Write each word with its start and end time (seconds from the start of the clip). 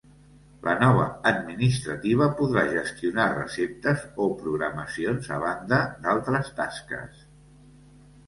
La 0.67 0.71
nova 0.83 1.03
administrativa 1.31 2.29
podrà 2.39 2.63
gestionar 2.71 3.27
receptes 3.35 4.07
o 4.25 4.29
programacions 4.39 5.29
a 5.35 5.37
banda 5.45 5.81
d’altres 6.07 6.51
tasques. 6.61 7.21